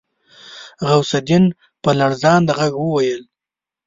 غوث 0.87 1.11
الدين 1.19 1.43
په 1.83 1.89
لړزانده 1.99 2.53
غږ 2.59 2.73
وويل. 2.79 3.21